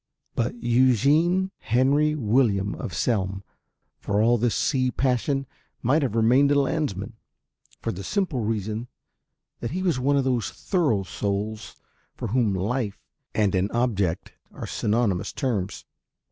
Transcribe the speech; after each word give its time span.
But 0.33 0.55
Eugene 0.55 1.51
Henry 1.59 2.15
William 2.15 2.73
of 2.73 2.91
Selm 2.91 3.43
for 3.99 4.19
all 4.19 4.39
this 4.39 4.55
sea 4.55 4.89
passion 4.89 5.45
might 5.83 6.01
have 6.01 6.15
remained 6.15 6.49
a 6.51 6.59
landsman, 6.59 7.17
for 7.83 7.91
the 7.91 8.03
simple 8.03 8.39
reason 8.39 8.87
that 9.59 9.69
he 9.77 9.83
was 9.83 9.99
one 9.99 10.17
of 10.17 10.23
those 10.23 10.49
thorough 10.49 11.03
souls 11.03 11.75
for 12.15 12.29
whom 12.29 12.55
Life 12.55 12.97
and 13.35 13.53
an 13.53 13.69
Object 13.69 14.33
are 14.51 14.65
synonymous 14.65 15.31
terms. 15.31 15.85